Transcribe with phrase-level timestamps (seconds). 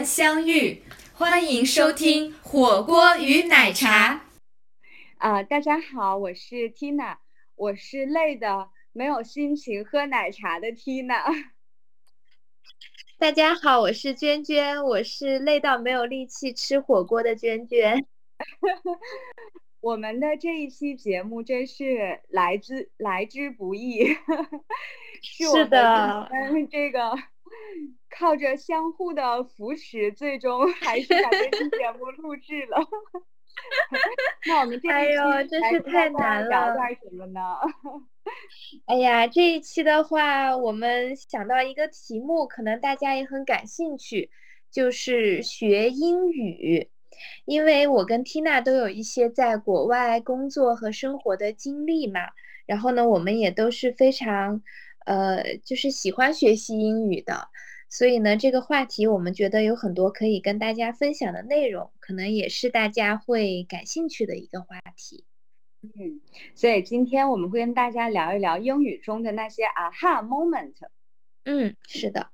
[0.00, 0.82] 相遇。
[1.12, 4.22] 欢迎收听火锅与奶茶。
[5.18, 7.16] 啊，大家好，我是 Tina，
[7.54, 11.20] 我是累的没有心情喝奶茶的 Tina。
[13.18, 18.06] 大家好，我是娟娟，我是累到没有力气吃火锅的娟娟。
[19.80, 24.06] 我们的这一期节目真是来之来之不易，
[25.22, 27.12] 是是的，们这个
[28.18, 32.78] 靠着相互的扶持，最终 还是把这期节目录制了。
[34.46, 36.48] 那我们这哎呦，真是太难了。
[36.48, 37.40] 聊点什么呢？
[38.86, 44.30] 哎呀，这一期的话，我们想到一个题目，可能大家也很感兴趣，
[44.70, 46.88] 就是学英语。
[47.44, 52.20] 因为我跟 Tina 都有一些在国外工作和生活的经历嘛，
[52.66, 54.62] 然后呢，我们也都是非常，
[55.04, 57.48] 呃，就是喜欢学习英语的，
[57.92, 65.26] 所以呢，这个话题我们觉得有很多可以跟大家分享的内容，可能也是大家会感兴趣的一个话题。
[65.82, 66.22] 嗯，
[66.54, 70.72] 所以今天我们会跟大家聊一聊英语中的那些 aha moment。
[71.44, 72.30] 嗯，是的。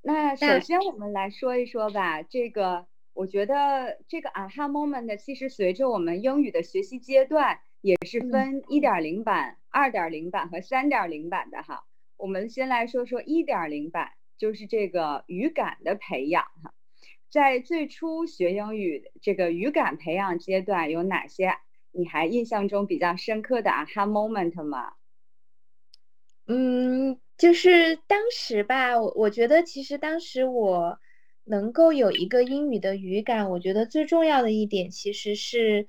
[0.00, 11.84] 那首先我们来说一说吧，这个我觉得这个 aha moment 其实随着我们英语的学习阶段也是分一点零版、二点零版和三点零版的哈。
[12.20, 16.74] 我们先来说说一点零版，就是这个语感的培养哈。
[17.30, 21.54] 在最初学英语这个语感培养阶段，有哪些
[21.92, 24.92] 你还印象中比较深刻的 aha moment 吗？
[26.48, 27.18] 嗯。
[27.40, 30.98] 就是当时吧，我我觉得其实当时我
[31.44, 35.86] 能够有一个英语的语感，我觉得最重要的一点其实是，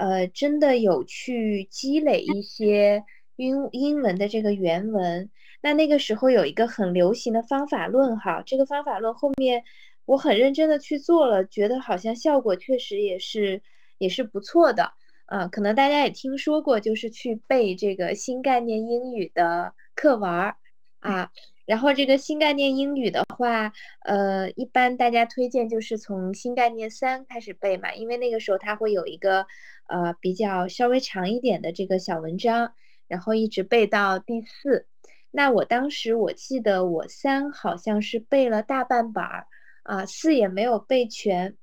[0.00, 3.04] 呃，真的有去积累一些
[3.36, 5.30] 英英文的这个原文。
[5.60, 9.64] 那那个时候有一个很流行的方法论哈，这个方法论后面
[10.04, 13.62] 我很认真的去做了，觉得好像效果确实也是
[13.98, 14.92] 也是不错的。
[15.26, 20.56] 嗯，可能大家也听说过，就是去背这个新概念英语的课文儿。
[21.00, 21.30] 啊，
[21.64, 23.72] 然后这个新概念英语的话，
[24.04, 29.46] 呃，一般大家推荐就是从新概念三开始背嘛，因为那个时候它会有一个
[29.88, 32.72] 呃比较稍微长一点的这个小文章，
[33.06, 34.86] 然后一直背到第四。
[35.30, 39.46] 那我当时我记得我三好像是背了大半本儿，
[39.82, 41.56] 啊，四也没有背全，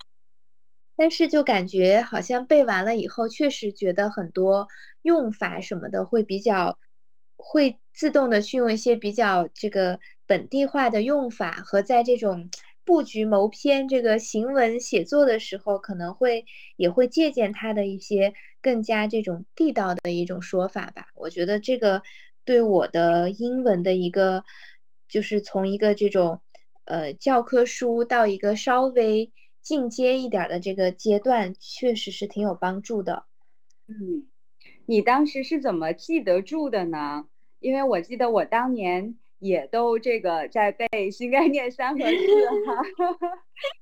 [0.95, 4.67] 但是就感觉好像背完了以后，确实觉得很多
[5.01, 6.77] 用法什么的会比较。
[7.37, 12.49] 会自动的去用一些比较这个本地化的用法，和在这种
[12.85, 16.45] 布局谋篇这个行文写作的时候，可能会
[16.77, 21.07] 也会借鉴它的一些更加这种地道的一种说法吧。
[21.13, 22.01] 我觉得这个
[22.45, 24.43] 对我的英文的一个，
[25.07, 26.41] 就是从一个这种
[26.85, 33.25] 呃教科书到一个稍微进阶一点的这个阶段，确实是挺有帮助的。
[33.87, 34.27] 嗯。
[34.87, 37.27] 你当时是怎么记得住的呢？
[37.59, 42.83] 因为我记得我当年也都这个在背新概念三和四哈，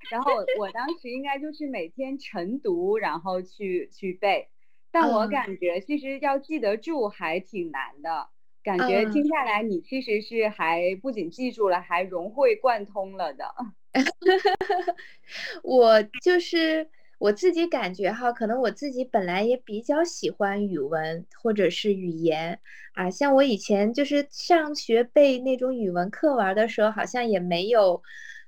[0.09, 4.47] 然后我当时应该就是每天晨读，然后去去背，
[4.91, 8.29] 但我感觉其实要记得住还挺难的，
[8.63, 13.45] 感觉听下来你其实是还不仅记住了，还融会贯通了的。
[15.63, 16.89] 我就是。
[17.19, 22.59] 我自己感觉哈，可能我自己本来也比较喜欢语文或者是语言
[22.95, 28.03] 啊，像我以前就是上学背那种语文课文的时候，好像也没有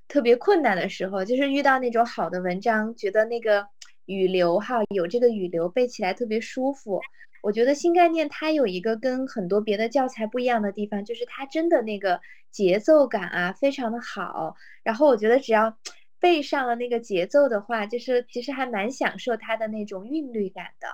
[0.09, 3.66] 特别困难的时候，就是遇到那种好的文章，觉得那个
[4.08, 7.00] 语流哈有这个语流背起来特别舒服。
[7.46, 12.20] 我觉得新概念它有一个跟很多别的教材不一样的地方，就是它真的那个
[12.52, 14.56] 节奏感啊非常的好。
[14.84, 15.78] 然后我觉得只要。
[16.18, 20.88] 背上了那个节奏的话，就是其实还蛮享受它的那种韵律感的，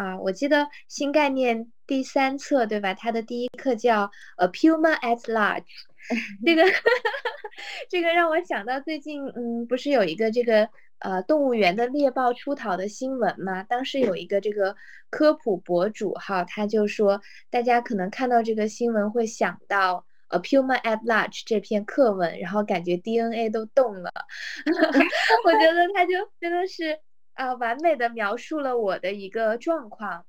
[0.00, 2.94] 啊，我记得新概念第三册对吧？
[2.94, 5.64] 它的第一课叫 A Puma at Large，
[6.44, 6.62] 这个
[7.88, 13.62] 这个让我想到最近，嗯，不是有一个这个呃动物园的猎豹出逃的新闻吗？
[13.62, 14.76] 当时有一个这个
[15.10, 17.20] 科普博主哈，他就说
[17.50, 20.04] 大家可能看到这个新闻会想到。
[20.28, 24.10] A Puma at Large 这篇课文，然后感觉 DNA 都动了，
[25.44, 26.98] 我觉得他就真的是
[27.34, 30.24] 啊，完美的描述了我的一个状况，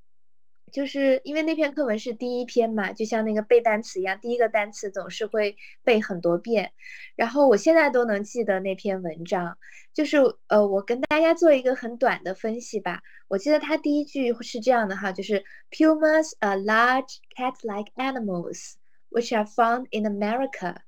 [0.74, 6.72] 就是因为那篇课文是第一篇嘛，就像那个背单词一样，第一个单词总是会背很多遍，
[7.16, 9.58] 然后我现在都能记得那篇文章，
[9.92, 10.18] 就是
[10.48, 18.74] 呃，我跟大家做一个很短的分析吧，我记得他第一句是这样的哈，就是 Pumas are large cat-like animals。
[19.12, 20.84] which are found in America.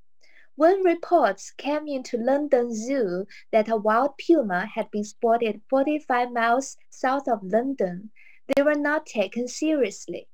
[0.54, 6.76] When reports came into London Zoo that a wild puma had been spotted 45 miles
[6.88, 8.10] south of London,
[8.47, 10.27] they were not taken seriously.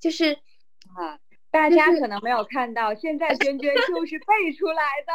[0.00, 0.32] 就是
[0.96, 1.18] 啊，
[1.50, 5.12] 大家可能没有看到，现在 娟娟就是背出来的。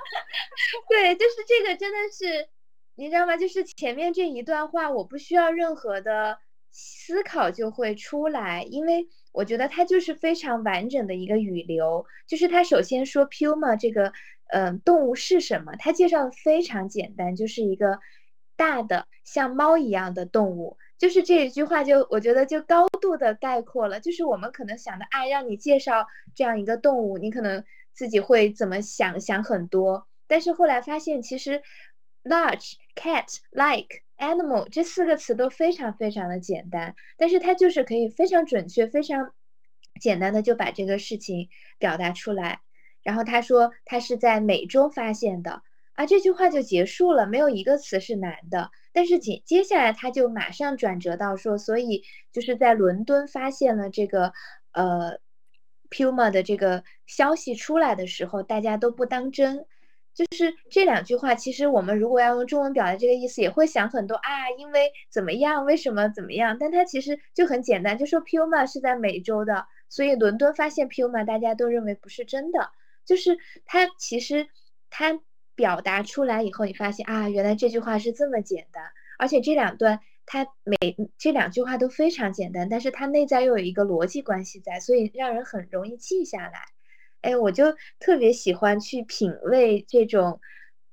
[0.88, 2.48] 对，就是这个，真的是，
[2.96, 3.36] 你知道吗？
[3.36, 6.38] 就是前面这一段话，我不需要任何的
[6.70, 12.04] 思考就会出来，因为我觉得它就是非常完整的一个语流。
[12.26, 14.12] 就是它首先说 puma 这个，
[14.48, 15.76] 嗯，动物是什么？
[15.78, 18.00] 它介绍的非常简单，就是一个
[18.56, 20.78] 大的像猫一样的动物。
[21.00, 23.98] 就是这一句话，就我觉得就高度的概括了。
[24.00, 27.64] 就是我们可能想的，哎，让你介绍这样一个动物，你可能
[27.94, 30.06] 自己会怎么想想很多。
[30.26, 31.62] 但是后来发现，其实
[32.22, 39.32] large cat like animal 这四个词都非常非常的简单，但是它就是可以非常准确、非常
[39.98, 41.48] 简单的就把这个事情
[41.78, 42.60] 表达出来。
[43.02, 45.62] 然后他说他是在美洲发现的。
[45.94, 48.70] 啊，这句话就结束了，没有一个词是难的。
[48.92, 52.02] 但是紧接下来他就马上转折到说，所以
[52.32, 54.32] 就是在伦敦发现了这个
[54.72, 55.18] 呃
[55.90, 59.66] puma 的这个消息出来的时候，大家都不当真。
[60.12, 66.58] 就是这两句话，其实我们如果要用中文表达这个意思，也会想很多啊，因为怎么样，为什么怎么样？
[66.58, 72.70] 但它其实就很简单，就说 puma 是在美洲的，所以伦敦发现 puma，大家都认为不是真的。
[73.04, 74.48] 就是它其实
[74.90, 75.20] 它。
[75.60, 78.82] 表达出来以后，你发现啊，原来这句话是这么简单，
[79.18, 86.62] 而且这两段它每这两句话都非常简单，但是它内在又有一个逻辑关系在，所以让人很容易记下来。
[87.20, 90.40] 哎，我就特别喜欢去品味这种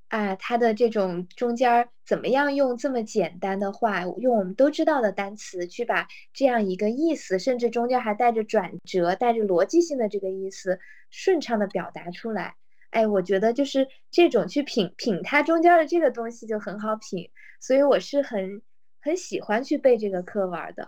[0.09, 12.55] 啊，它的这种中间怎么样用这么简单的话，用我们都知道的单词去把这样一个意思，甚至中间还带着转折、带着逻辑性的这个意思，顺畅的表达出来。
[12.97, 17.29] 哎，我觉得就是这种去品品它中间的这个东西就很好品，
[17.59, 18.63] 所以我是很
[18.99, 20.87] 很喜欢去背这个课文的。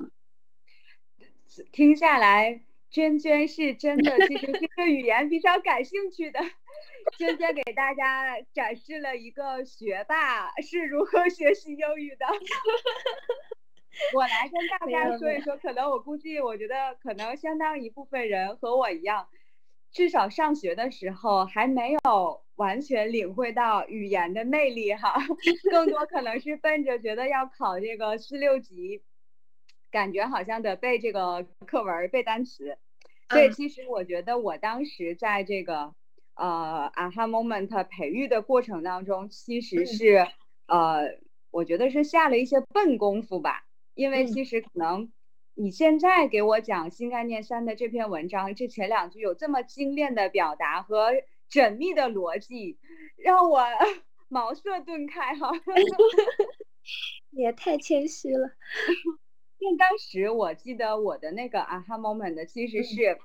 [1.71, 6.39] 听下来，娟娟是真的其实是对语言比较感兴趣的。
[7.15, 12.25] 娟娟给大家展示了一个学霸是如何学习英语的。
[14.15, 19.27] 我来跟大家说一说，可能我估计，我觉得可能相当一部分人和我一样。
[19.91, 25.15] 至少上学的时候还没有完全领会到语言的魅力哈，
[25.71, 29.01] 更多可能是奔着觉得要考这个四六级，
[29.89, 32.77] 感觉好像得背这个课文背单词。
[33.29, 35.93] 所以其实我觉得我当时在这个
[36.35, 40.27] 呃 aha moment 培育的过程当中，其实是
[40.67, 41.17] 呃
[41.51, 43.65] 我觉得是下了一些笨功夫吧，
[43.95, 45.11] 因为其实可能。
[45.61, 51.11] 你现在给我讲新概念三的这篇文章，这前两句有这么精炼的表达和
[51.51, 52.79] 缜密的逻辑，
[53.17, 53.59] 让我
[54.29, 55.51] 茅塞顿开哈。
[57.31, 58.51] 也太谦虚了。
[59.59, 63.19] 因为当时我记得我的那个 aha moment 其实是，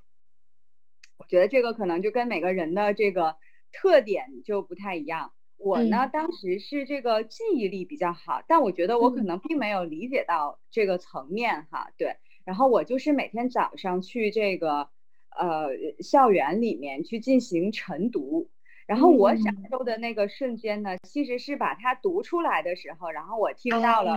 [1.16, 3.36] 我觉得这个可能就跟每个人的这个
[3.70, 5.32] 特点就不太一样。
[5.56, 11.92] 我呢，当时是这个记忆力比较好，但我觉得我可能并没有理解到这个层面哈。
[11.96, 14.88] 对，然后我就是每天早上去这个
[15.36, 15.68] 呃
[16.00, 18.50] 校园里面去进行晨读，
[18.86, 24.16] 然后我享受的那个瞬间呢，其实是把它读出来的时候，然后我听到了，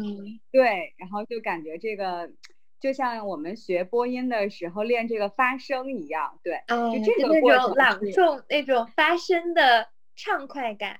[0.51, 2.31] 对，然后就感觉这个
[2.79, 10.99] 就像我们学播音的时候练这个发声一样，对，就这个那种朗诵那种发声的畅快感。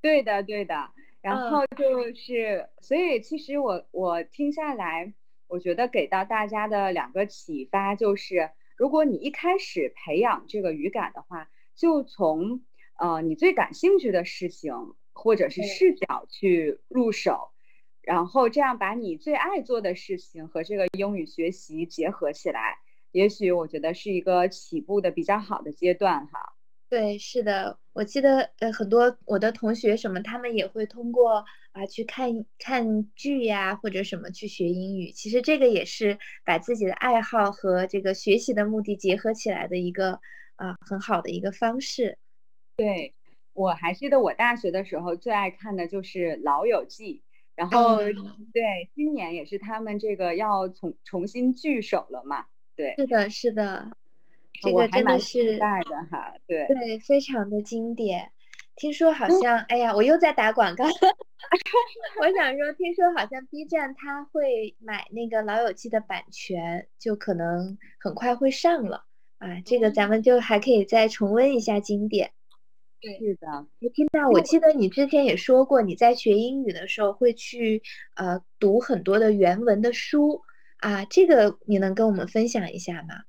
[0.00, 5.12] 对的，对的，然后就是，所以其实我我听下来，
[5.48, 12.62] 我觉得给到大家的两个启发就是，如果你一开始培养这个语感的话，就从
[12.98, 14.74] 呃你最感兴趣的事情
[15.12, 17.50] 或者是视角去入手，
[18.02, 22.78] 然后这样把你最爱做的事情和这个英语学习结合起来，
[23.10, 26.52] 也许我觉得是一个起步的比较好的阶段哈。
[26.90, 35.12] 对，是的，我记得呃，很多我的同学什么，他们也会通过啊去看看剧呀，或者什么去学英语。
[35.12, 40.20] 其实这个也是把自己的爱好和这个学习的目的结合起来的一个
[40.56, 42.16] 啊很好的一个方式。
[42.78, 43.14] 对，
[43.52, 47.16] 我还记得我大学的时候最爱看的就是《老友记》，
[47.54, 47.98] 然后
[48.54, 52.46] 对，今年也是他们这个要重重新聚首了嘛。
[52.74, 53.97] 对，是的，是的。
[54.62, 58.32] 这个真的是带的哈，对对，非常的经典。
[58.76, 60.84] 听说好像，哎呀，我又在打广告。
[62.20, 69.04] 我想说，听说好像 B 站它会买那个《老友记》的版权，就可能很快会上了。
[69.38, 72.32] 啊，这个咱们就还可以再重温一下经典。
[73.00, 73.66] 对，是的。
[73.80, 77.82] 我听到，我记得你之前也说过，你在学英语的时候会去
[78.14, 80.42] 呃读很多的原文的书
[80.78, 83.24] 啊，这个你能跟我们分享一下吗？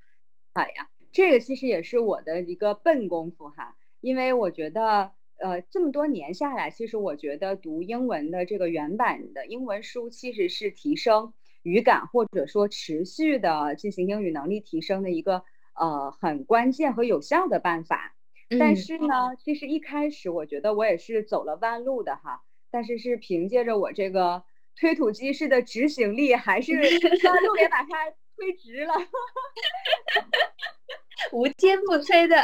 [0.54, 18.16] 好呀，这个其实也是我的一个笨功夫哈，因为我觉得呃这么多年下来，其实我觉得读英文的这个原版的英文书其实是提升语感或者说持续的进行英语能力提升的一个呃很关键和有效的办法。
[18.58, 24.44] 但是呢，其实一开始我觉得我也是走了弯路的哈，但是是凭借着我这个
[24.76, 28.94] 推土机式的执行力，还是弯路也把它推直了，
[31.34, 32.36] 无坚不摧的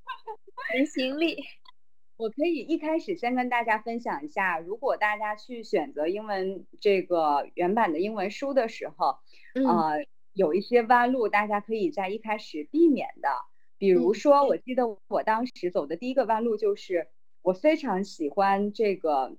[0.72, 1.44] 执行力。
[2.16, 9.18] 我可以一开始先跟大家分享一下，如果大家去选择英文这个原版的英文书的时候，
[9.54, 13.28] 呃，有一些弯路，大家可以在一开始避免的。
[13.76, 17.08] 比如说，我记得我当时走的第一个弯路就是，
[17.42, 19.36] 我非常喜欢这个，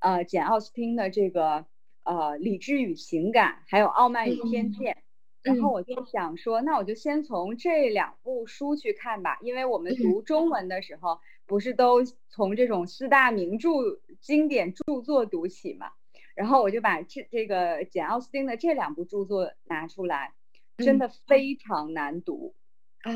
[0.00, 1.64] 呃，简奥斯汀的这个
[2.08, 4.94] 呃《理智与情感》，还有《傲慢与偏见》，
[5.42, 13.68] 然后我就想说，那我就先从这两部书去看吧，因为我们读中文的时候，不是都从这种四大名著、
[14.22, 15.88] 经典著作读起嘛？
[16.34, 20.32] 然后我就把这这个简奥斯汀的这两部著作拿出来，
[20.78, 21.10] 真的。
[21.26, 22.54] 非常难读。
[23.02, 23.12] 啊，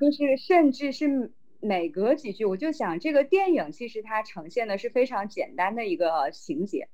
[0.00, 6.88] 就是甚至是每隔几句，我就想这个电影其实它呈现的是非常简单的一个情节，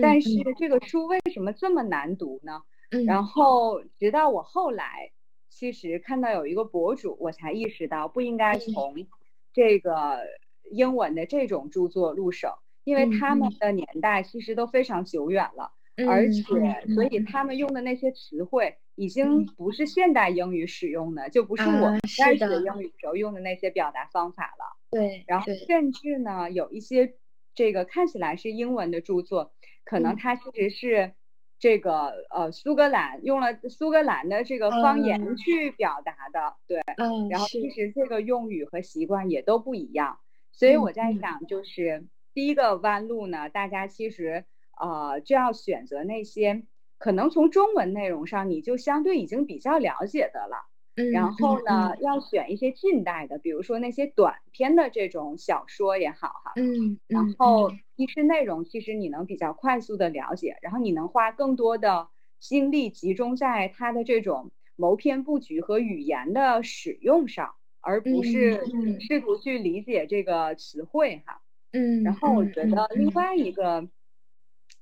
[0.00, 2.62] 但是这个书为什么这么难读呢？
[3.06, 5.10] 然后直到我后来，
[5.48, 8.94] 其实看到有一个博主，我才意识到不应该从
[9.52, 10.20] 这个
[10.70, 15.72] 英文的这种著作入手，因为他们的年代其实都非常久远了。
[16.08, 19.44] 而且，所以他们用的那些词汇已经。
[19.56, 24.76] 不是现代英语使用的，就不是我们在学英语时候用的那些表达方法了。
[24.90, 27.14] 对，然后甚至呢，有一些
[27.54, 29.52] 这个看起来是英文的著作，
[29.84, 31.12] 可能它其实是
[31.58, 36.56] 这个呃苏格兰用了苏格兰的这个方言去表达的。
[36.66, 40.18] 对，嗯，然后其实这个用语和习惯也都不一样。
[40.52, 44.44] 所以我在想，就是第一个弯路呢，大家其实。
[44.80, 46.64] 呃，就要选择那些
[46.98, 50.66] 可能从中文内容上你就相对已经比较了解的了。
[50.96, 56.52] 嗯，然后呢，要选一些近代的，比如说那些短篇的这种小说也好哈。
[56.56, 62.08] 嗯，然后一是内容其实你能比较快速的了解，然后你能花更多的
[62.38, 68.62] 精力集中在它的这种谋篇布局和语言的使用上，而不是
[69.00, 71.40] 试图去理解这个词汇哈。
[71.72, 73.88] 嗯，然后我觉得另外一个。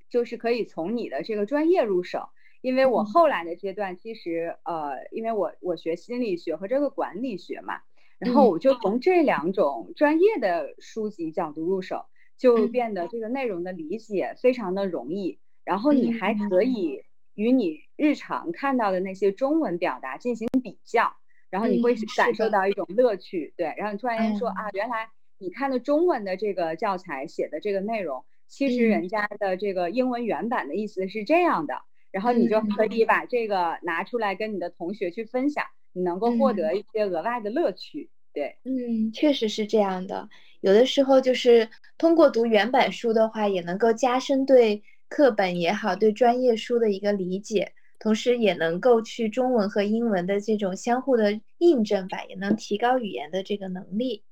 [0.09, 7.81] 就是可以从你的这个专业入手，因为我后来的阶段，其实呃，因为我我学心理学和这个管理学嘛，
[8.19, 21.15] 然后我就从这两种专业的书籍角度入手，就变得这个内容的理解非常的容易，然后你还可以与你日常看到的那些中文表达进行比较，
[21.49, 28.25] 然后你会感受到一种乐趣，对，然后你突然间说啊，原来你看的中文的这个教材写的这个内容。
[28.53, 38.11] 其实人家的这个英文原版的意思是这样的，然后你就可以把这个拿出来跟你的同学去分享，你能够获得一些额外的乐趣。
[38.33, 40.29] 对，嗯，确实是这样的。
[40.61, 54.23] 有的时候就是通过读原版书的话，也能够加深对课本也好，对专业书的一个理解，同时也能够去中文和英文的这种相互的印证吧，也能提高语言的这个能力。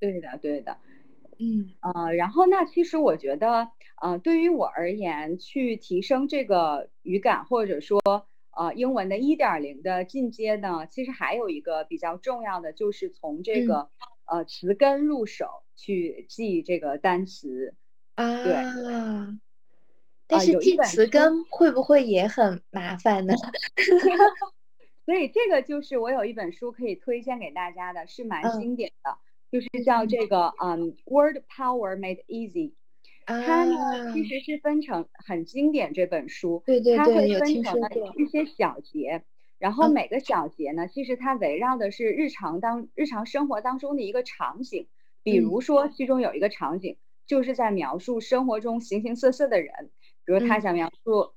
[0.00, 0.78] 对的，对的。
[1.38, 3.68] 嗯呃，然后那其实我觉得，
[4.00, 8.00] 呃，对于我而言，去提升这个语感，或者说
[8.56, 13.88] 呃英文的一点零的进阶呢，其实还有一个比较重要的，就是从这个
[14.26, 17.74] 呃词根入手去记这个单词
[18.14, 18.44] 啊。
[18.44, 18.54] 对。
[20.28, 23.34] 但是记词根会不会也很麻烦呢？
[25.06, 29.16] 所以这个就是我有一本书可以推荐给大家的，是蛮经典的。
[29.52, 32.72] 就是叫这个嗯，Word Power Made Easy，
[33.26, 39.22] 它呢其实是分成很经典这本书，对对对，它会分成了一些小节，
[39.58, 39.88] 然后。
[39.90, 44.88] 每个小节呢，其实它围绕的是日常当日常生活当中的一个场景，
[45.22, 45.60] 比如。
[45.60, 49.90] 说其中有一个场景就是在描述生活中形形色色的人，
[50.24, 51.32] 比如他想描述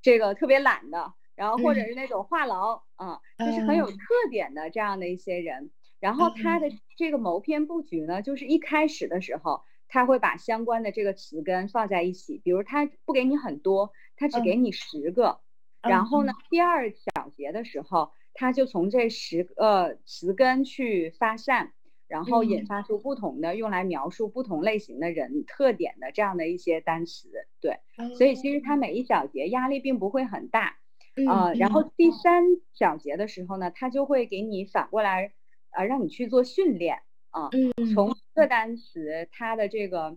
[0.00, 3.96] 这个特别懒的，然后或者是那种话痨啊，就是很有特
[4.30, 5.70] 点的这样的一些人。
[5.98, 6.70] 然后他的。
[6.98, 15.40] 这个谋篇布局呢，就是一开始的时候，他会把相关的这个词根放在一起，比如他不给你很多，他只给你十个。
[15.82, 21.74] 然后呢，第二小节的时候，他就从这十个词根去发散，
[22.08, 27.28] 然后引发出不同的用来描述不同类型的人特点的这样的一些单词。
[27.60, 27.80] 对，
[28.16, 30.78] 所以其实它每一小节压力并不会很大。
[31.28, 35.34] 呃，然后第三小节的时候呢，他就会给你反过来，
[35.70, 37.02] 呃，让你去做训练
[37.32, 37.48] 啊。
[37.50, 40.16] 嗯，从一个单词它的这个，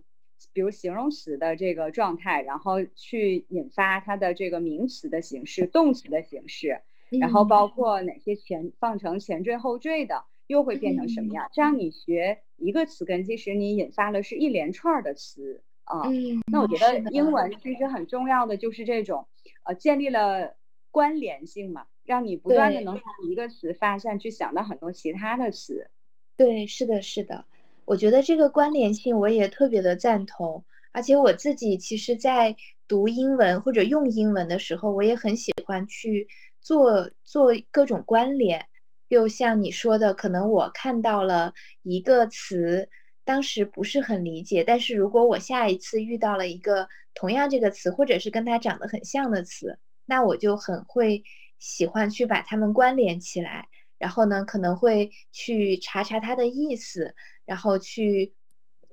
[0.52, 6.80] 比如形容词的这个状态，然后去引发它的这个名词的形式、动词的形式，
[7.20, 11.50] 然后包括哪些前放成前缀后缀的，又会变成什么样？
[11.52, 16.08] 这样你学一个词根，其实你引发的是一连串的词啊。
[16.08, 19.26] 嗯，那我觉得英文其实很重要的就是这种，
[19.64, 20.54] 呃，建立了。
[20.92, 25.90] 关联性嘛，让你不断的能从一个词发散去想到很多其他的词。
[26.36, 27.46] 对，是的，是的。
[27.86, 36.28] 我觉得这个关联性我也特别的赞同，而且我自己其实，在读英文或者用英文的时候，我也很喜欢去
[36.60, 38.66] 做做各种关联。
[39.08, 42.90] 就像你说的，可能我看到了一个词，
[43.24, 49.78] 当时不是很理解，但是如果我下一次遇到了一个同样这个词，或者是跟它长得很像的词。
[50.04, 51.24] 那我就很会
[51.58, 58.34] 喜欢去把它们关联起来，然后呢，可能会去查查它的意思，然后去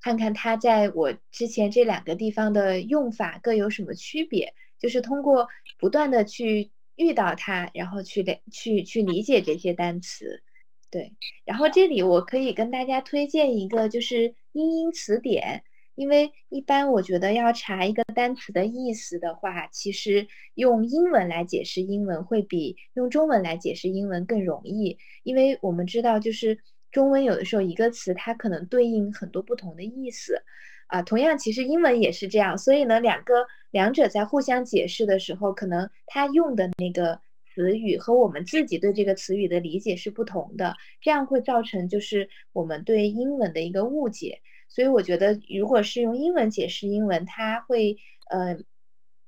[0.01, 10.43] 看看它在我之前这两个地方的用法各有什么区别，就是通过不断的去遇到它，然后去理去去理解这些单词。
[10.91, 15.63] 对，然后这里我可以跟大家推荐一个，就是英英词典。
[15.95, 24.97] 因为一般我觉得要查一个单词的意思的话，其实用英文来解释英文会比用中文来解释英文更容易。
[25.24, 26.57] 因为我们知道，就是
[26.91, 30.44] 中文有的时候一个词它可能对应很多不同的意思，
[30.87, 32.57] 啊，同样其实英文也是这样。
[32.57, 37.20] 所以呢，两个两者在互相解释的时候，可能它用的那个
[37.53, 44.41] 词语和我们自己对这个词语的理解是不同的，这样会造成就是我们对英文的一个误解。
[44.74, 47.96] 所以我觉得，如果是用英文解释英文，它会
[48.31, 48.57] 呃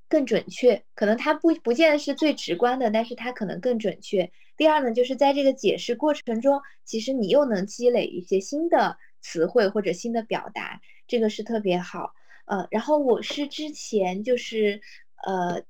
[0.10, 0.84] 更准确。
[0.95, 4.31] 可能它不不见得是最直观的，但是它可能更准确。
[4.58, 12.13] 第二呢，就是在这个解释过程中，其实你又能积累一些新的词汇或者新的表达，这个是特别好。
[12.45, 14.81] 呃，然后我是之前就是
[15.27, 15.62] 呃，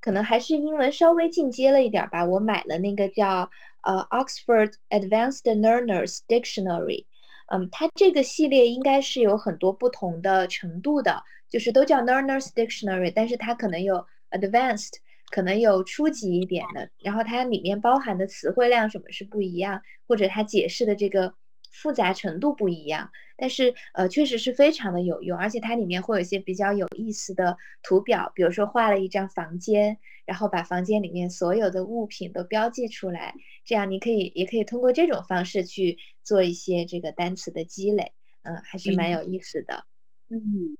[0.00, 3.50] 可能还是英文稍微进阶了一点吧，我买了那个叫
[3.82, 7.06] 呃 Oxford Advanced Learners Dictionary。
[7.50, 14.92] 嗯，它这个系列应该是有很多不同的程度的，就是都叫 Learner's Dictionary，但是它可能有 Advanced，
[15.30, 21.32] 可能有初级一点的，然后它里面包含的词汇量什么是不一样，或者它解释的这个
[21.72, 33.34] 复杂程度不一样，但是呃，确实是非常的有用，而且它里面会有一些比较有意思的图表，比如说画了一张房间，然后把房间里面所有的物品都标记出来。
[33.64, 39.84] 这样你可以也可以通过这种方式去做一些这个单词的积累，嗯，还是蛮有意思的。
[40.30, 40.76] 嗯，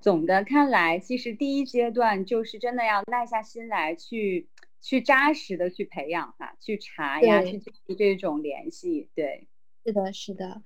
[0.00, 4.48] 总的看来，其实第一阶段就是真的要耐下心来去
[4.80, 7.60] 去扎实的去培养哈，去查呀，去
[7.98, 9.08] 这种联系。
[9.14, 9.48] 对，
[9.84, 10.62] 是的，是的。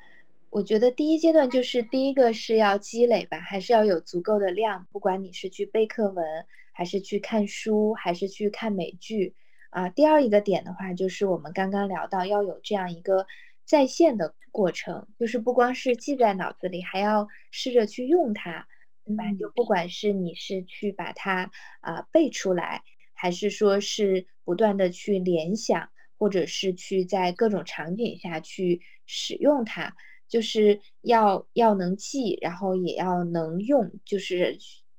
[0.51, 6.25] 我觉得第一阶段就是第一个是要积累吧，还是要有足够的量，不管你是去背课文，
[6.73, 9.35] 还是去看书，还是去看美剧。
[9.71, 13.27] 啊，第二一个点的话，就是我们刚刚聊到要有这样一个
[13.65, 18.67] 在线的过程，就是不光是记在脑子里，还要试着去用它，
[19.05, 19.25] 对吧？
[19.39, 22.83] 就不管是你是去把它啊背出来，
[23.13, 29.95] 还是说是不断的去联想，或者是去在各种场景下去使用它，
[30.29, 34.59] 就是要要能记，然后也要能用，就是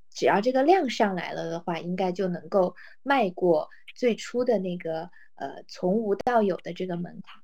[0.10, 3.70] 只要这个量上来了的话，应该就能够迈过。
[3.96, 7.42] 最初的那个呃，从无到有的这个门槛，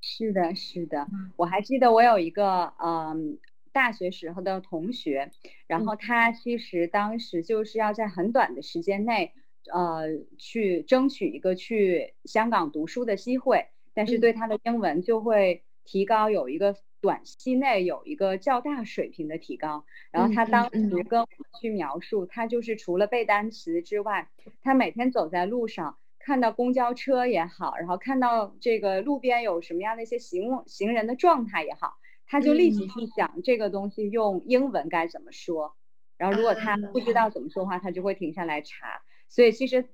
[0.00, 3.38] 是的，是的，我还记得我有一个嗯
[3.70, 5.30] 大学时候的同学，
[5.68, 9.34] 然后他其实当时就是要在很短的时间内
[9.72, 21.28] 呃去争取一个去香港读书的机会，但是对他的英文就会提高有一个短期内有一个较大水平的提高，然后他当时跟我
[21.60, 24.28] 去描述，他就是除了背单词之外，
[24.62, 31.94] 他每天走在路上，看到公交车也好，然后看到这个路边有什么样的一些行行人的状态也好，
[32.26, 35.76] 他就立即去想这个东西用英文该怎么说，
[36.16, 39.02] 然后如果他不知道怎么说话，他就会停下来查。
[39.28, 39.88] 所以其实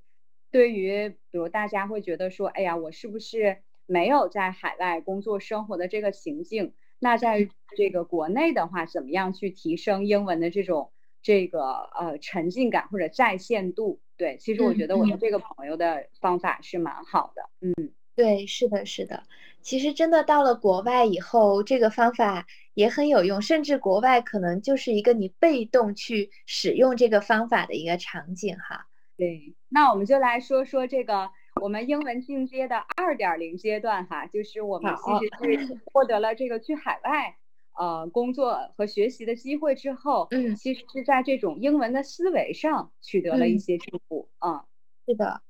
[0.50, 6.72] 对于比如大家会觉得说，哎呀，我是不是没有在海外工作生活的这个情境？
[6.98, 14.00] 那在这个国内的话，怎么样去提升英文的这种这个呃沉浸感或者在线度？
[14.16, 17.42] 对，其实我觉得我的这个朋友的方法是蛮好的。
[17.60, 19.24] 嗯对，是的，是的。
[19.60, 28.86] 其实真的到了国外以后，这个方法也很有用，甚至国外可能就是一个你被动去使用这个方法的一个场景哈。
[29.16, 31.30] 对，那我们就来说说这个
[31.64, 37.38] 我们英文进阶的二点零阶段哈，就是我们其实是获得了这个去海外
[37.72, 44.66] 呃工作和学习的机会之后，嗯，其实是在这种英文的思维上取得了一些进步啊。
[45.06, 45.40] 是的，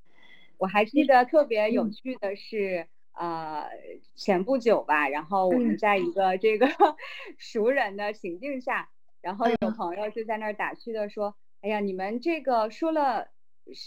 [0.59, 2.87] 我还记得特别有趣的是。
[3.16, 3.68] 呃，
[4.16, 6.66] 前不久吧，然后我们在一个这个
[7.38, 8.88] 熟人的情境下，
[9.22, 13.29] 然后有朋友就在那儿打趣的说：“哎呀，你们这个说了，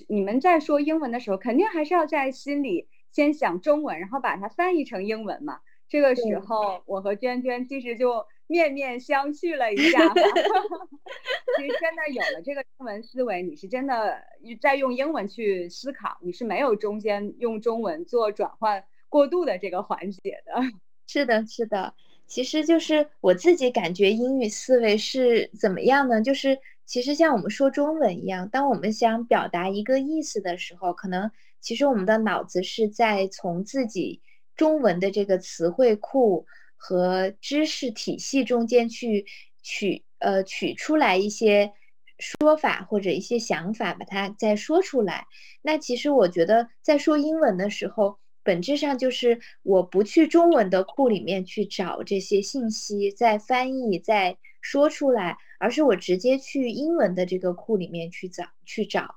[0.07, 9.99] 你们在说英文的时候，肯定还是要在心里先想中文，然后把它翻译成英文嘛。”这个时候，我和娟娟其实就面面相觑了一下。
[11.57, 14.21] 其实真的有了这个英文思维，你是真的
[14.61, 18.83] 在用英文去思考，你是没有中间用中文做转换。
[19.09, 20.61] 过渡的这个环节的，
[21.07, 21.93] 是的，是的，
[22.25, 26.21] 其实就是我自己感觉英语思维是怎么样呢？
[26.21, 34.21] 就是其实像我们说中文一样，当我们想表达一个意思的时候，可能其实我们的脑子是在从自己
[34.55, 39.25] 中文的这个词汇库和知识体系中间去
[39.61, 41.73] 取呃取出来一些
[42.17, 45.27] 说法或者一些想法，把它再说出来。
[45.61, 48.17] 那其实我觉得在说英文的时候。
[48.43, 59.15] 本质上就是我不去中文的库里面去找这些信息，再翻译、再说出来，而是我直接去英文的这个库里面去找去找。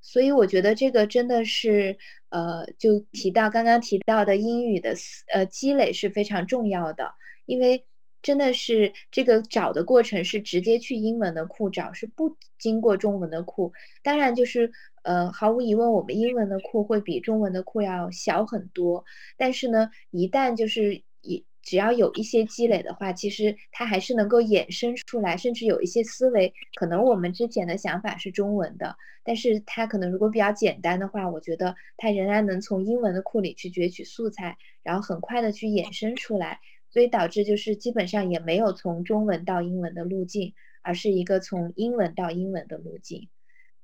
[0.00, 1.98] 所以我觉得这个真的是，
[2.30, 4.94] 呃，就提到刚刚提到的英语的
[5.32, 7.12] 呃积累是非常重要的，
[7.46, 7.84] 因为。
[8.20, 13.72] 真的是这个找的过程是直接去英文的库找，是不经过中文的库。
[14.02, 14.72] 当然，就是
[15.04, 19.04] 呃，毫无疑问，我们英文的库会比中文的库要小很多。
[19.36, 36.58] 但是呢，一旦就是一只要有一些积累的话，其实它还是能够衍生出来，甚至有一些思维，可能我们之前的想法是中文的，但是它可能如果比较简单的话，我觉得它仍然能从英文的库里去攫取素材，然后很快的去衍生出来。
[36.90, 43.28] 所以导致就是基本上也没有从中文到英文的路径，而是一个从英文到英文的路径。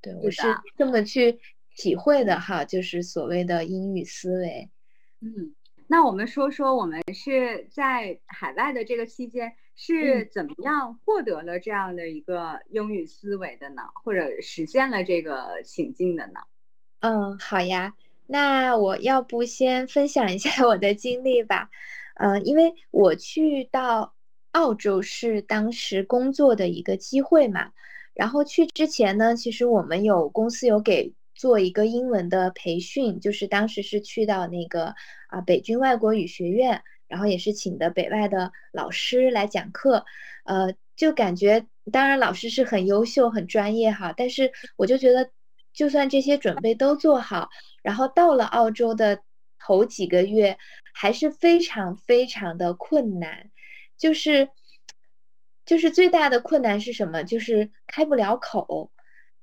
[0.00, 0.40] 对我是
[0.78, 1.38] 这么去
[1.76, 4.70] 体会的哈，就是所谓的英语思维。
[5.20, 5.54] 嗯，
[5.86, 13.82] 那我们说说我们是在海外的这个期间是怎么样获得了这样的一个英语思维的呢？
[14.02, 16.40] 或者实现了这个情境的呢？
[17.00, 17.94] 嗯，好呀，
[18.26, 21.68] 那我要不先分享一下 我的经历吧。
[22.14, 24.14] 呃，因为我去到
[24.52, 27.72] 澳洲是当时工作的一个机会嘛，
[28.14, 34.94] 然后去之前呢，其实我们有公司有给做一个英文的培训，就是当时是去到那个
[35.28, 40.04] 啊北军外国语学院，然后也是请的北外的老师来讲课，
[40.44, 45.30] 呃，就感觉当然老师是很优秀、很专业哈，但是我就觉得，
[45.72, 47.50] 就算这些准备都做好，
[47.82, 49.20] 然后到了澳洲的。
[49.66, 50.58] 头几个月
[50.92, 53.50] 还是非常非常的困难，
[53.96, 54.50] 就是
[55.64, 57.22] 就是最大的困难是什么？
[57.24, 58.92] 就是开不了口，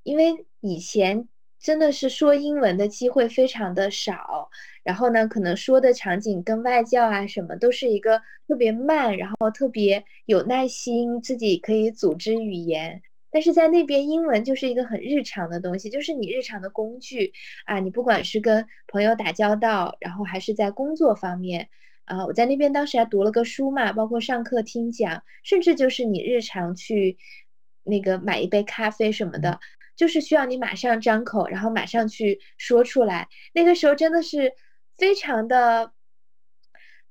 [0.03, 1.27] 因为以前
[1.61, 4.49] 真的是说英文的机会非常的少，
[4.83, 13.01] 然后呢，可能说的场景跟外教啊什么都是一个特别慢，然后特别有耐心，自己可以组织语言。
[13.29, 17.31] 但是在那边，英文就是一个很日常的东西，就是你日常的工具
[17.65, 17.79] 啊。
[17.79, 21.69] 你不管是跟朋友打交道，然后还是在工作方面
[22.03, 27.17] 啊，我在那边当时还读了个书嘛，包括上课听讲，甚至就是你日常去
[27.83, 29.61] 那个买一杯咖啡什么的，
[30.01, 33.29] 就是需要你马上张口，然后马上去说出来。
[33.53, 34.53] 那个时候真的是
[34.97, 35.91] 非常的、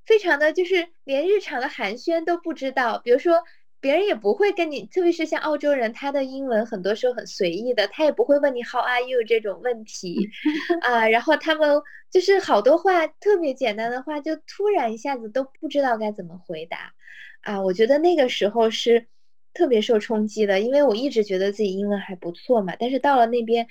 [0.05, 3.45] 非常的，就是连日常的寒暄都不知道，比如说。
[3.83, 10.29] 别人也不会跟你，特别是像澳洲人，他的英文很多时候很随意的，他也不会问你 How are you 这种问题
[10.85, 11.09] 啊。
[11.09, 16.93] 然后他们就是好多话特别简单的话，就突然一下子都不知道该怎么回答
[17.41, 17.63] 啊。
[17.63, 19.07] 我觉得那个时候是
[19.55, 23.67] 特别受冲击的，因为我一直觉得自己英文还不错嘛，但是到了那边，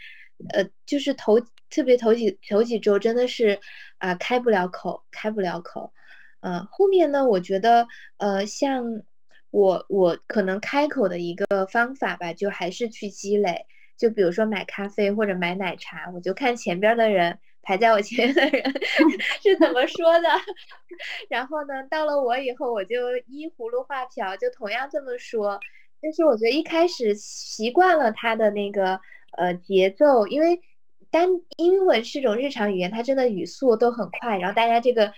[0.54, 1.40] 呃，就是头
[1.70, 3.60] 特别头几头几周真的是
[3.98, 5.94] 啊开不了口，开不了口。
[6.42, 7.88] 嗯，后面呢，我觉得
[8.18, 9.04] 呃像。
[9.52, 13.66] 我我可能开口的一个方法吧，就还是去积累。
[13.98, 18.64] 就比如说买咖啡或者买奶茶，我就看前边的人排在我前面的人
[19.44, 20.28] 是怎么说的，
[21.30, 25.60] 然后呢，到了我以后，我就依葫芦画瓢，就同样这么说。
[26.02, 29.00] 但是我觉得一开始习惯了他的那个
[29.38, 30.62] 呃节奏，因为
[31.12, 35.12] 单英文是种日常语言，它真的语速都很快，然后大家这个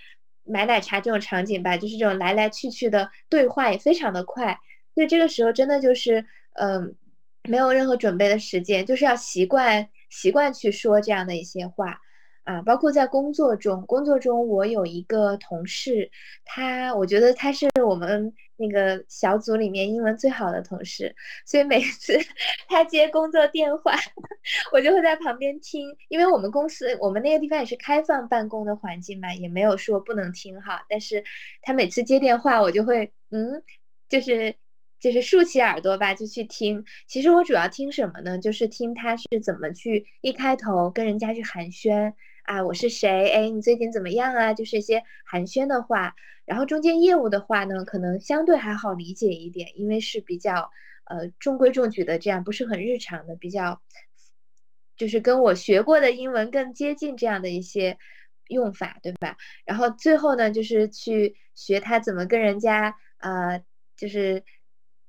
[0.44, 4.58] 买奶茶这种场景吧，就是这种来来去去的对话也非常的快，
[4.94, 6.96] 所以这个时候真的就是嗯，
[7.44, 12.00] 没有任何准备的时间，就是要习惯习惯去说这样的一些话。
[12.44, 16.10] 啊，包括在工作中，工作中我有一个同事，
[16.44, 21.14] 他我觉得他是我们那个小组里面英文最好的同事，
[21.46, 22.18] 所以每次
[22.68, 23.92] 他接工作电话，
[24.72, 31.22] 我就会在旁边听，因为我们公司我们那个地方也是开放办公的环境嘛，也没有说不能听哈，但是
[31.62, 33.62] 他每次接电话，我就会嗯，
[34.08, 34.56] 就是
[34.98, 36.84] 就是竖起耳朵吧，就去听。
[37.06, 38.36] 其实我主要听什么呢？
[38.38, 42.14] 就是听他是怎么去一开头跟人家去寒暄。
[42.42, 43.30] 啊，我是谁？
[43.30, 44.52] 哎，你最近怎么样啊？
[44.52, 50.70] 就是一些寒暄的话，然后中间业务的话呢，可能相对还好理解一点，因为是比较
[51.04, 53.80] 呃中规中矩的，这样不是很日常的，比较
[54.96, 57.96] 就是跟我学过的英文更接近这样的一些
[58.48, 59.36] 用法，对吧？
[59.64, 63.62] 然后最后呢，就是去学他怎么跟人家呃，
[63.96, 64.42] 就是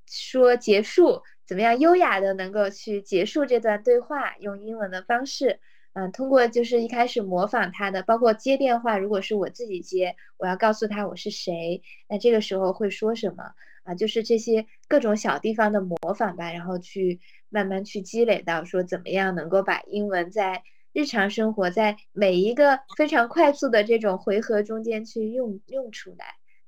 [0.07, 5.59] 说结束，怎么样优雅的能够去结束这段对话，用英文的方式。
[5.93, 13.53] 嗯，通过就是一开始模仿他的，包括接电话，如果是我自己接，我要告诉他我是谁，那这个时候会说什么
[13.84, 13.93] 啊？
[13.93, 26.25] 就是这些各种小地方的模仿吧，然后去慢慢去积累到说怎么样能够把英文在日常生活在每一个非常快速的这种回合中间去用用出来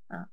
[0.08, 0.30] 啊。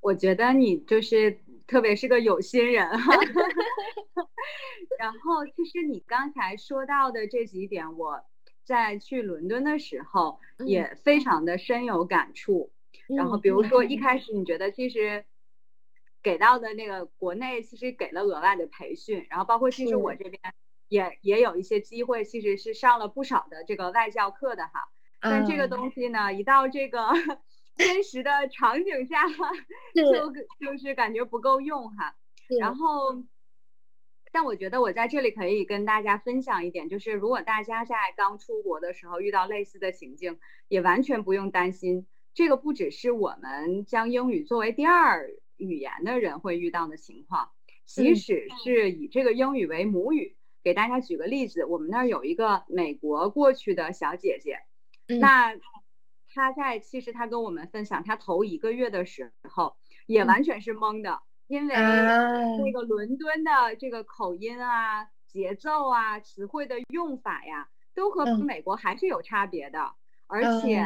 [0.00, 3.16] 我觉得你就是特别是个有心人哈。
[4.98, 8.24] 然后，其实你刚才说到的这几点，我
[8.64, 12.70] 在去伦敦的时候也非常的深有感触。
[13.08, 15.24] 然后，比如说一开始你觉得其实
[16.22, 20.40] 给到的那个国内其实给了额外的培训，然后包括其实我这边
[20.88, 24.88] 也也有一些机会，其实是上了不少的这个外教课的哈。
[25.20, 27.10] 但这个东西呢，一到这个
[27.76, 29.26] 真实的场景下，
[29.94, 32.16] 就就是感觉不够用哈。
[32.58, 33.22] 然后。
[34.32, 42.08] 但我觉得我在这里可以跟大家分享一点，就是如果大家在刚出国的时候遇到类似的情境，也完全不用担心。
[42.34, 47.52] 这个不只是我们将英语作为第二语言的人会遇到的情况，
[47.86, 50.34] 即使是以这个英语为母语，
[50.64, 54.58] 给大家举个例子，我们那儿有一个美国过去的小姐姐，
[55.06, 55.54] 那
[56.34, 61.22] 她在其实他跟我们分享，他头一个月的时候也完全是懵的。
[61.46, 69.92] 因为那个伦敦的这个口音啊、节奏啊、词汇的用法呀，都和美国还是有差别的。
[70.26, 70.82] 而且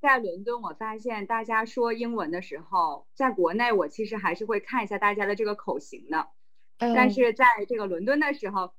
[0.00, 6.28] 在伦敦，我发现大家说英文的时候，在国内我其实还是会看一下大家的这个口型的。
[6.78, 8.72] 但是在这个伦敦的时候，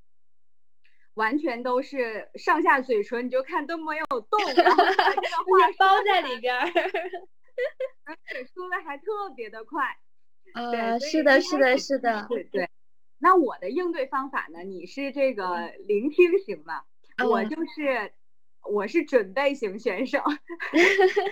[1.16, 5.04] 完全都是上下嘴唇，你就看都没有 动，然后这个
[5.46, 6.56] 话包在里边，
[8.06, 9.86] 而且说的还特别的快。
[10.54, 12.70] 啊，是的，是的，是的，对对。
[13.20, 14.60] 那我的应对方法呢？
[14.64, 16.84] 你是这个聆听型嘛？
[17.26, 18.12] 我就是
[18.70, 20.20] 我是准备型选手，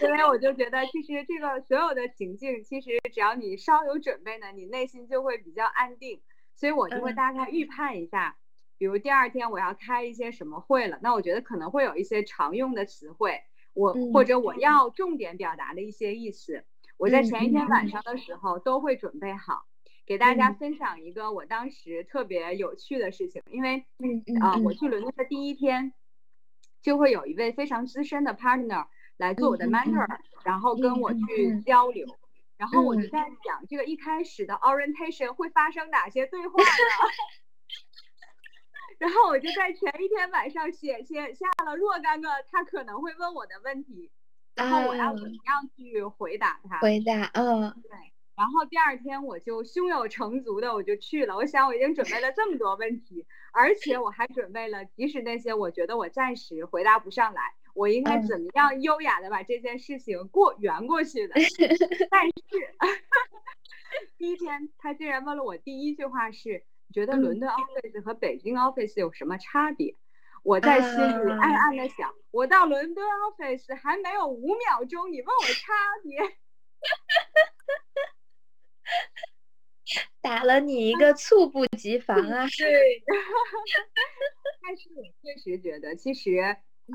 [0.02, 6.22] 因为我就觉得其实这个所有的情境，其实只要你稍有准备呢，你内心就会比较安定。
[6.56, 8.38] 所以我就会大概预判一下，
[8.82, 13.44] 比如第二天我要开一些什么会了，那我觉得可能会有一些常用的词汇，
[13.76, 16.66] 我或者我要重点表达的一些意思。
[16.98, 19.68] 我在前一天晚上的时候都会准备好，
[20.08, 23.44] 给大家分享一个我当时特别有趣的事情。
[23.52, 23.86] 因为
[24.42, 25.94] 啊，我去伦敦的第一天，
[26.82, 30.08] 就会有一位非常资深的 partner 来做我的 mentor，
[30.44, 32.08] 然后跟我去交流。
[32.58, 36.66] 然后我就在想，这个一开始的 orientation 会发生哪些对话呢？
[39.02, 44.12] 然后我就在前一天晚上写写下了若干个他可能会问我的问题。
[44.54, 46.78] 然后我要怎么样去回答他？
[46.82, 47.92] 回答，嗯，对。
[48.36, 51.36] 然后第二天我就胸有成竹的我就去了。
[51.36, 57.42] 我想我已经准备了这么多问题，而且我还准备了，即使那些我觉得我暂时回答不上来，
[57.74, 61.34] 我应该怎么样优雅的把这件事情过圆过去的。
[62.12, 62.34] 但是
[64.20, 69.96] 第一天他竟然问了我第一句话是：你觉得伦敦 office 和北京 office 有什么差别？
[70.44, 75.72] 我在心里暗暗的想，我到伦敦 office 还没有五秒钟，你问我差
[76.04, 76.20] 别，
[80.22, 82.48] 打了你一个猝不及防啊！
[82.58, 83.04] 对，
[84.64, 86.38] 但是我确实觉得，其实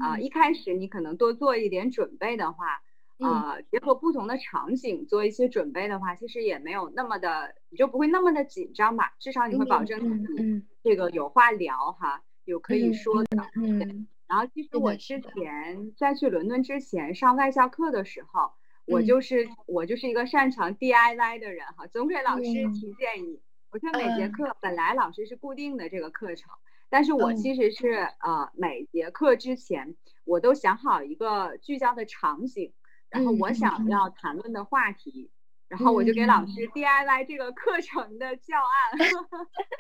[0.02, 2.82] 啊，一开始你可能多做一点准备的话，
[3.18, 9.14] 啊，结合不同的场景做一些准备的话，其实也没有那么的，你就不会那么的紧张吧？
[9.18, 12.22] 至少你会保证自己这个有话聊哈。
[12.44, 13.28] 有可以说的。
[13.56, 14.06] 嗯。
[14.28, 18.50] 然后其实我之前在去伦敦之前上外教课的时候，
[18.86, 23.40] 我就是我就是一个擅长 DIY 的人哈，总给老师提建议。
[23.70, 26.50] 我觉得每节课本来老师是固定的这个课程，
[26.88, 32.72] 但是我其实是呃每节课之前我都想好一个聚焦的场景，
[33.16, 35.30] 然后我想要谈论的话题，
[35.68, 39.08] 然后我就给老师 DIY 这个课程的教案。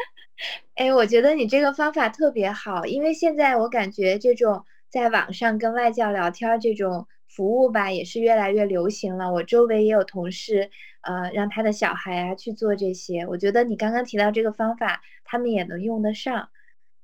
[0.74, 9.32] 哎，我觉得你这个方法特别好，因为现在我感觉这种在网上跟外教聊天这种服务吧，也是越来越流行了。
[9.32, 10.70] 我周围也有同事，
[11.02, 13.26] 呃，让他的小孩啊去做这些。
[13.26, 16.48] 我觉得你刚刚提到这个方法，他们也能用得上。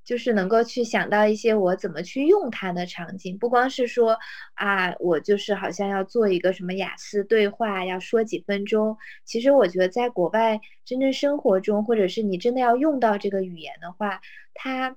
[0.05, 4.19] 就是能够去想到一些我怎么去用它的场景，不光是说
[4.55, 8.97] 啊，我就是好像要做一个什么雅思对话，要说几分钟。
[9.25, 14.21] 其实我觉得在国外真正生活中，或者是你真的要用到这个语言的话，
[14.55, 14.97] 它。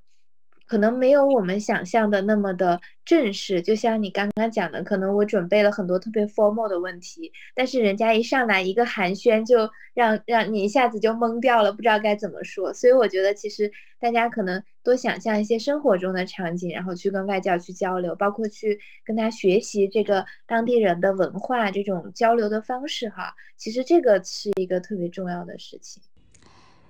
[0.66, 12.74] 可能没有我们想象的那么的正式，就像你刚刚讲的，可能我准备了很多特别 formal 的问题，但是人家一上来一个寒暄，就让让你一下子就懵掉了，不知道该怎么说。
[12.74, 23.36] 所以我觉得，其实大家可能多想象一些生活中的场景，然后去跟外教去交流，包括去跟他学习这个当地人的文化这种交流的方式哈。
[23.56, 26.02] 其实这个是一个特别重要的事情。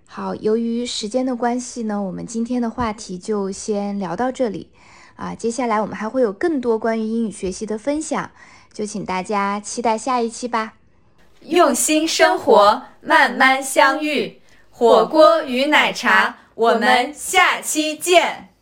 [0.08, 4.70] 好，由于时间的关系呢，我们今天的话题就先聊到这里
[5.16, 5.36] 啊。
[5.36, 8.32] 接下来我们还会有更多关于英语学习的分享，
[8.72, 10.76] 就请大家期待下一期吧。
[11.42, 14.40] 用心生活，慢慢相遇，
[14.72, 18.55] 火锅与奶茶，我们下期见。